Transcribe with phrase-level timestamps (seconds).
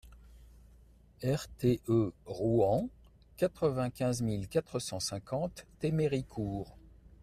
[1.23, 1.79] RTE
[2.25, 2.89] ROUEN,
[3.37, 6.75] quatre-vingt-quinze mille quatre cent cinquante Théméricourt